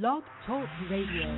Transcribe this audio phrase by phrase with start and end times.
[0.00, 1.28] Blog Talk Radio.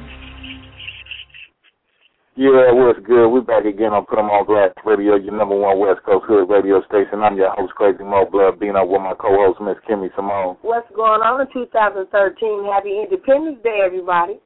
[2.39, 3.27] Yeah, what's good?
[3.27, 6.49] We're back again on Put 'em on Blast Radio, your number one West Coast hood
[6.49, 7.25] radio station.
[7.25, 10.56] I'm your host, Crazy Mo Blood, being up with my co-host, Miss Kimmy Simone.
[10.62, 12.62] What's going on in 2013?
[12.71, 14.38] Happy Independence Day, everybody.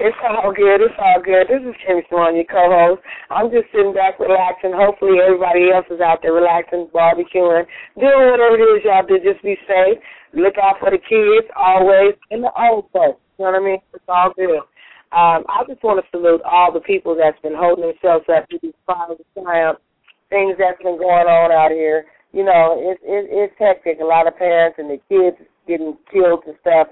[0.00, 0.82] it's all good.
[0.82, 1.46] It's all good.
[1.46, 3.02] This is Kimmy Simone, your co-host.
[3.30, 4.74] I'm just sitting back, relaxing.
[4.74, 9.22] Hopefully, everybody else is out there relaxing, barbecuing, doing whatever it is y'all do.
[9.22, 9.98] Just be safe.
[10.34, 13.22] Look out for the kids always, and the old folks.
[13.38, 13.80] You know what I mean?
[13.94, 14.66] It's all good.
[15.14, 18.58] Um, I just want to salute all the people that's been holding themselves up to
[18.62, 19.82] these trials and triumphs,
[20.30, 22.06] things that's been going on out here.
[22.34, 24.02] You know, it's it, it's hectic.
[24.02, 25.38] A lot of parents and the kids
[25.70, 26.88] getting killed and stuff.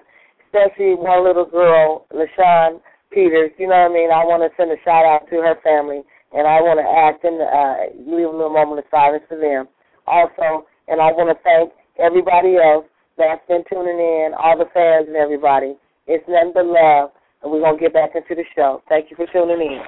[0.46, 2.78] Especially one little girl, LaShawn
[3.12, 4.10] Peters, you know what I mean?
[4.10, 6.00] I want to send a shout out to her family,
[6.32, 9.68] and I want to ask and uh, leave a little moment of silence for them.
[10.08, 12.88] Also, and I want to thank everybody else
[13.20, 15.76] that's been tuning in, all the fans and everybody.
[16.08, 17.12] It's nothing but love,
[17.44, 18.82] and we're going to get back into the show.
[18.88, 19.82] Thank you for tuning in.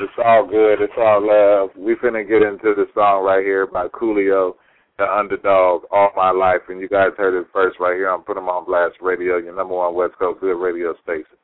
[0.00, 0.80] It's all good.
[0.80, 1.70] It's all love.
[1.76, 4.54] We finna get into the song right here by Coolio,
[4.96, 6.62] The Underdog, All My Life.
[6.68, 9.54] And you guys heard it first right here on Put 'em on Blast Radio, your
[9.54, 11.36] number one West Coast good radio station.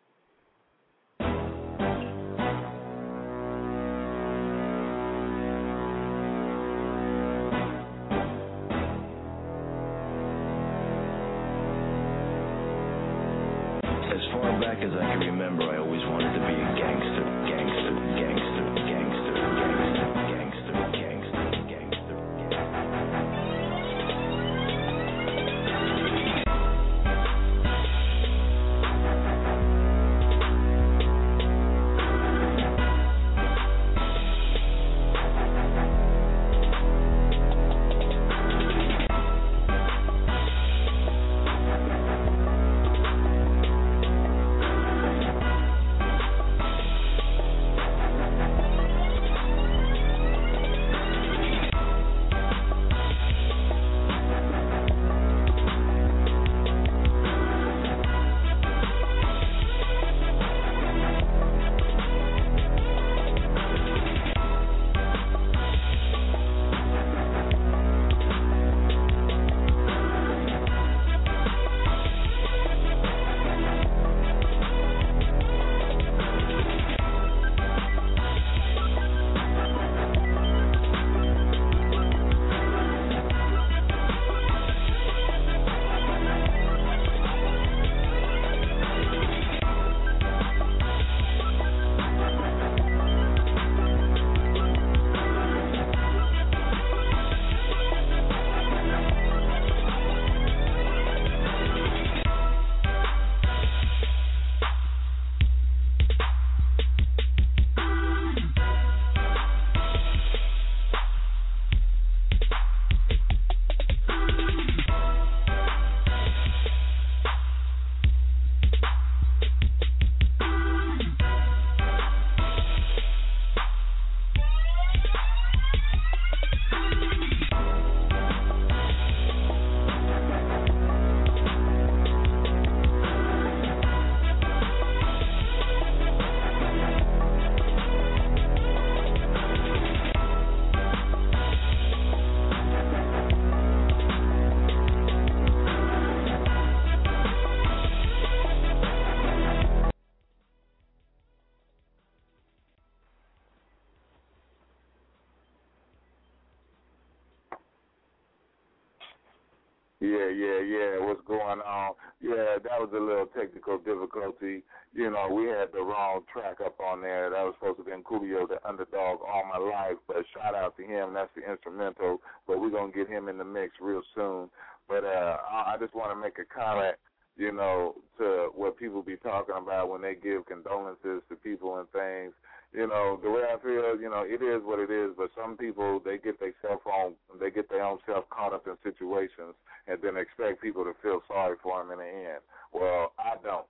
[160.07, 161.05] Yeah, yeah, yeah.
[161.05, 161.95] What's going on?
[162.21, 164.63] Yeah, that was a little technical difficulty.
[164.95, 167.31] You know, we had the wrong track up on there.
[167.31, 169.99] That was supposed to be Coolio, the underdog, all my life.
[170.07, 171.13] But shout out to him.
[171.13, 172.19] That's the instrumental.
[172.47, 174.49] But we're gonna get him in the mix real soon.
[174.89, 176.97] But uh I just want to make a comment
[177.37, 181.89] you know, to what people be talking about when they give condolences to people and
[181.91, 182.33] things.
[182.77, 185.57] You know, the way I feel, you know, it is what it is, but some
[185.57, 189.57] people they get their cell phone they get their own self caught up in situations
[189.89, 192.45] and then expect people to feel sorry for them in the end.
[192.73, 193.65] Well, I don't.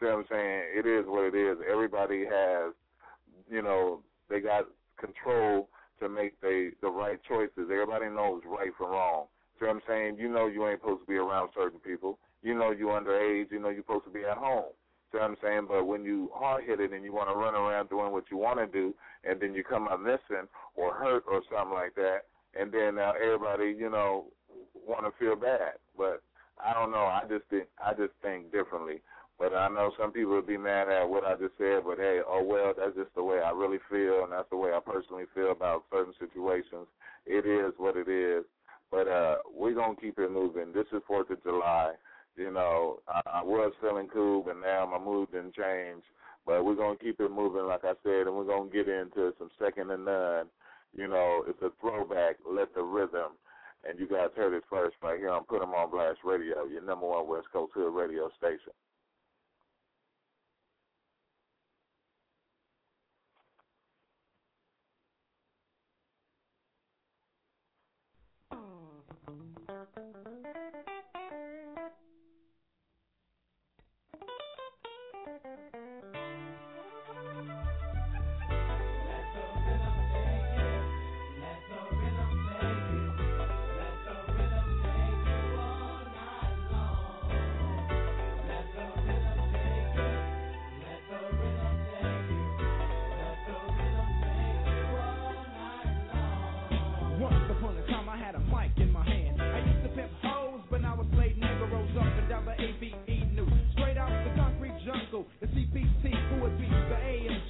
[0.00, 0.62] See what I'm saying?
[0.74, 1.58] It is what it is.
[1.70, 2.74] Everybody has
[3.48, 4.64] you know, they got
[4.98, 5.68] control
[6.00, 7.70] to make the the right choices.
[7.70, 9.26] Everybody knows right from wrong.
[9.60, 10.18] See what I'm saying?
[10.18, 13.58] You know you ain't supposed to be around certain people you know you're underage, you
[13.58, 14.72] know you're supposed to be at home.
[15.10, 15.66] See what I'm saying?
[15.68, 18.58] But when you hard headed and you want to run around doing what you want
[18.58, 18.94] to do,
[19.24, 22.28] and then you come out missing or hurt or something like that,
[22.58, 24.26] and then now everybody, you know,
[24.74, 25.80] want to feel bad.
[25.96, 26.22] But
[26.62, 27.06] I don't know.
[27.06, 29.00] I just think I just think differently.
[29.38, 31.84] But I know some people would be mad at what I just said.
[31.86, 34.72] But hey, oh well, that's just the way I really feel, and that's the way
[34.72, 36.88] I personally feel about certain situations.
[37.24, 38.44] It is what it is.
[38.90, 40.72] But uh we're gonna keep it moving.
[40.72, 41.92] This is Fourth of July
[42.38, 46.02] you know, I, I was feeling cool, but now my mood didn't change.
[46.46, 49.50] But we're gonna keep it moving, like I said, and we're gonna get into some
[49.58, 50.46] Second II None.
[50.94, 52.36] You know, it's a throwback.
[52.48, 53.36] Let the rhythm.
[53.88, 56.82] And you guys heard it first right here on Put 'em on Blast Radio, your
[56.82, 58.72] number one West Coast Hood radio station.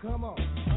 [0.00, 0.75] come on.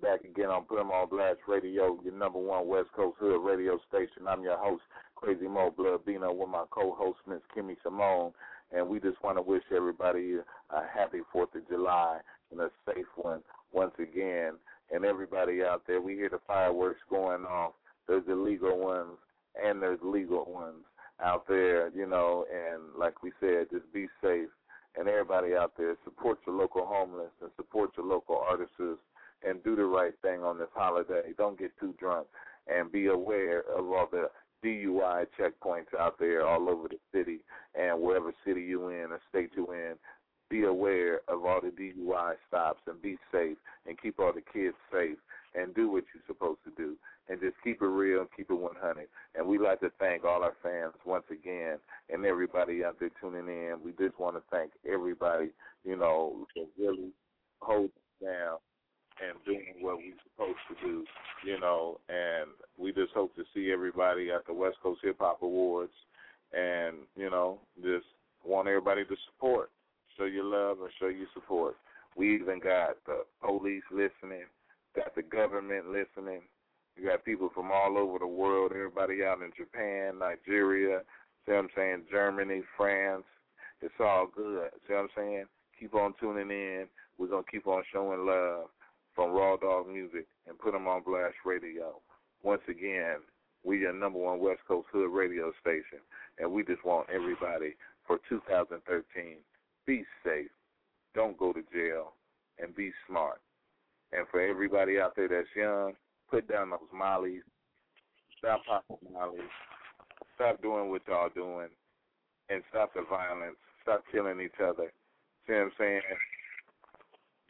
[0.00, 3.78] Back again on Put 'em on Blast Radio, your number one West Coast Hood radio
[3.88, 4.28] station.
[4.28, 4.82] I'm your host,
[5.16, 8.32] Crazy Mo Blood Bino, with my co-host Miss Kimmy Simone,
[8.70, 10.38] and we just want to wish everybody
[10.70, 14.54] a happy Fourth of July and a safe one once again.
[14.90, 17.74] And everybody out there, we hear the fireworks going off.
[18.06, 19.18] There's illegal ones
[19.60, 20.84] and there's legal ones
[21.20, 22.46] out there, you know.
[22.52, 24.48] And like we said, just be safe
[24.96, 28.74] and everybody out there, support your local homeless and support your local artists
[29.46, 31.32] and do the right thing on this holiday.
[31.36, 32.26] Don't get too drunk
[32.66, 34.28] and be aware of all the
[34.64, 37.40] DUI checkpoints out there all over the city
[37.74, 39.94] and wherever city you in or state you in.
[40.50, 44.74] Be aware of all the DUI stops and be safe and keep all the kids
[44.90, 45.18] safe
[45.54, 46.96] and do what you're supposed to do
[47.28, 49.06] and just keep it real and keep it 100.
[49.34, 51.76] And we like to thank all our fans once again
[52.08, 53.76] and everybody out there tuning in.
[53.84, 55.50] We just want to thank everybody,
[55.84, 57.10] you know, for really
[57.60, 57.90] holding
[58.22, 58.58] down
[59.20, 61.04] and doing what we're supposed to do,
[61.44, 65.42] you know, and we just hope to see everybody at the West Coast Hip Hop
[65.42, 65.92] Awards
[66.52, 68.06] and, you know, just
[68.44, 69.70] want everybody to support.
[70.16, 71.76] Show your love and show your support.
[72.16, 74.46] We even got the police listening,
[74.96, 76.42] got the government listening,
[76.96, 81.02] you got people from all over the world, everybody out in Japan, Nigeria,
[81.46, 83.24] see what I'm saying, Germany, France.
[83.80, 84.70] It's all good.
[84.86, 85.44] See what I'm saying?
[85.78, 86.86] Keep on tuning in.
[87.16, 88.66] We're going to keep on showing love
[89.18, 92.00] from Raw Dog Music and put them on Blast Radio.
[92.44, 93.16] Once again,
[93.64, 95.98] we are number one West Coast Hood radio station,
[96.38, 97.74] and we just want everybody
[98.06, 99.38] for 2013,
[99.86, 100.46] be safe,
[101.16, 102.12] don't go to jail,
[102.62, 103.40] and be smart.
[104.12, 105.94] And for everybody out there that's young,
[106.30, 107.42] Put down those mollies.
[108.38, 109.40] Stop popping mollies.
[110.34, 111.68] Stop doing what y'all doing.
[112.50, 113.56] And stop the violence.
[113.82, 114.92] Stop killing each other.
[115.46, 116.00] See what I'm saying?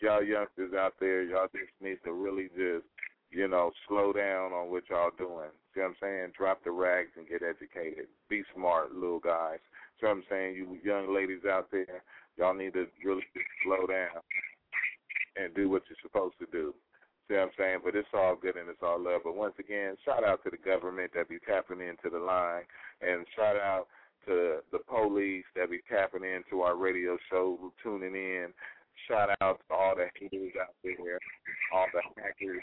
[0.01, 2.87] Y'all youngsters out there, y'all just need to really just,
[3.31, 5.51] you know, slow down on what y'all doing.
[5.75, 6.33] See what I'm saying?
[6.39, 8.07] Drop the rags and get educated.
[8.29, 9.59] Be smart, little guys.
[10.01, 10.55] See what I'm saying?
[10.55, 12.03] You young ladies out there,
[12.37, 14.23] y'all need to really just slow down
[15.37, 16.75] and do what you're supposed to do.
[17.29, 17.79] See what I'm saying?
[17.85, 19.23] But it's all good and it's all love.
[19.25, 22.63] But once again, shout out to the government that be tapping into the line,
[23.03, 23.87] and shout out
[24.27, 28.49] to the police that be tapping into our radio show, tuning in.
[29.07, 31.19] Shout out to all the haters out there,
[31.73, 32.63] all the hackers,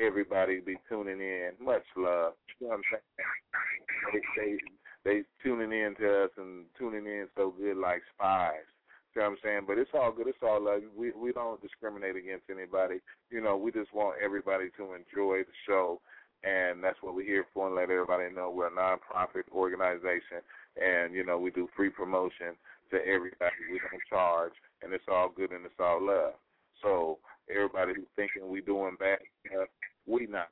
[0.00, 1.50] everybody be tuning in.
[1.60, 2.34] Much love.
[2.60, 4.22] You know what I'm saying?
[4.36, 4.58] They, they
[5.04, 8.66] they tuning in to us and tuning in so good like spies.
[9.14, 9.60] You know what I'm saying?
[9.66, 10.28] But it's all good.
[10.28, 10.82] It's all love.
[10.96, 13.00] We we don't discriminate against anybody.
[13.30, 16.00] You know, we just want everybody to enjoy the show,
[16.44, 17.66] and that's what we're here for.
[17.66, 20.44] And let everybody know we're a nonprofit organization,
[20.76, 22.54] and you know we do free promotion
[22.90, 23.58] to everybody.
[23.72, 26.34] We don't charge, and it's all good and it's all love.
[26.82, 27.18] So
[27.50, 29.18] everybody who's thinking we doing bad,
[29.54, 29.64] uh,
[30.06, 30.48] we not.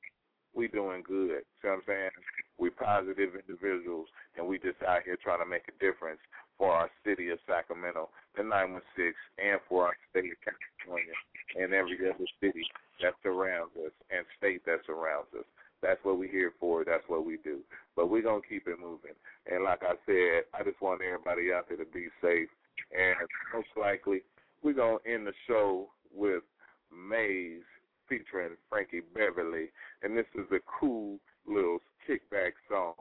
[0.54, 1.44] We doing good.
[1.60, 2.10] See what I'm saying?
[2.56, 6.20] We positive individuals, and we just out here trying to make a difference
[6.56, 11.12] for our city of Sacramento, the 916, and for our state of California
[11.60, 12.64] and every other city
[13.02, 15.44] that surrounds us and state that surrounds us.
[15.82, 16.84] That's what we're here for.
[16.84, 17.60] That's what we do.
[17.94, 19.14] But we're going to keep it moving.
[19.50, 22.48] And like I said, I just want everybody out there to be safe.
[22.96, 23.16] And
[23.54, 24.22] most likely,
[24.62, 26.42] we're going to end the show with
[26.90, 27.62] Maze
[28.08, 29.68] featuring Frankie Beverly.
[30.02, 31.78] And this is a cool little
[32.08, 32.94] kickback song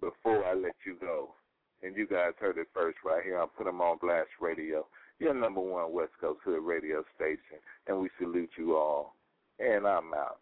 [0.00, 1.34] before I let you go.
[1.82, 3.38] And you guys heard it first right here.
[3.38, 4.86] I'll put them on Blast Radio,
[5.18, 7.49] your number one West Coast Hood radio station.
[7.86, 9.14] And we salute you all.
[9.58, 10.38] And I'm out.